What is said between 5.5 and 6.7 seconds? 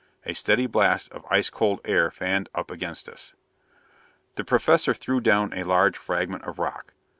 a large fragment of